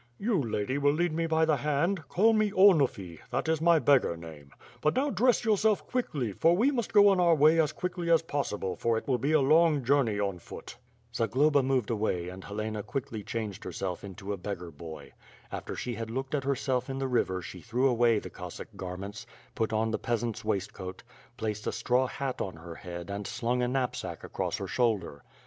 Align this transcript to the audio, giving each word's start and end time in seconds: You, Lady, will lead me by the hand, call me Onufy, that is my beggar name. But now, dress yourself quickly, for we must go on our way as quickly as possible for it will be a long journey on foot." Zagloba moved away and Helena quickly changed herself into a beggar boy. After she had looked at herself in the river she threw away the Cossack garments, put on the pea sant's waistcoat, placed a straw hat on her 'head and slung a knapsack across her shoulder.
You, 0.17 0.41
Lady, 0.41 0.79
will 0.79 0.93
lead 0.93 1.13
me 1.13 1.27
by 1.27 1.45
the 1.45 1.57
hand, 1.57 2.07
call 2.09 2.33
me 2.33 2.49
Onufy, 2.53 3.19
that 3.29 3.47
is 3.47 3.61
my 3.61 3.77
beggar 3.77 4.17
name. 4.17 4.49
But 4.81 4.95
now, 4.95 5.11
dress 5.11 5.45
yourself 5.45 5.85
quickly, 5.85 6.31
for 6.31 6.55
we 6.57 6.71
must 6.71 6.91
go 6.91 7.09
on 7.09 7.19
our 7.19 7.35
way 7.35 7.59
as 7.61 7.71
quickly 7.71 8.09
as 8.09 8.23
possible 8.23 8.75
for 8.75 8.97
it 8.97 9.07
will 9.07 9.19
be 9.19 9.31
a 9.31 9.39
long 9.41 9.83
journey 9.83 10.19
on 10.19 10.39
foot." 10.39 10.75
Zagloba 11.13 11.61
moved 11.61 11.91
away 11.91 12.29
and 12.29 12.43
Helena 12.43 12.81
quickly 12.81 13.21
changed 13.21 13.63
herself 13.63 14.03
into 14.03 14.33
a 14.33 14.37
beggar 14.37 14.71
boy. 14.71 15.11
After 15.51 15.75
she 15.75 15.93
had 15.93 16.09
looked 16.09 16.33
at 16.33 16.45
herself 16.45 16.89
in 16.89 16.97
the 16.97 17.07
river 17.07 17.39
she 17.43 17.61
threw 17.61 17.87
away 17.87 18.17
the 18.17 18.31
Cossack 18.31 18.75
garments, 18.75 19.27
put 19.53 19.71
on 19.71 19.91
the 19.91 19.99
pea 19.99 20.17
sant's 20.17 20.43
waistcoat, 20.43 21.03
placed 21.37 21.67
a 21.67 21.71
straw 21.71 22.07
hat 22.07 22.41
on 22.41 22.55
her 22.55 22.73
'head 22.73 23.11
and 23.11 23.27
slung 23.27 23.61
a 23.61 23.67
knapsack 23.67 24.23
across 24.23 24.57
her 24.57 24.67
shoulder. 24.67 25.23